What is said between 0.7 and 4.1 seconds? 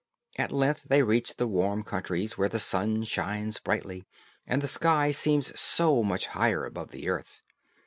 they reached the warm countries, where the sun shines brightly,